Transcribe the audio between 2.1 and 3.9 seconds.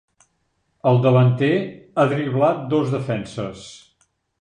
driblat dos defenses.